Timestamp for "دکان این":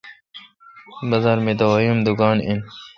2.07-2.59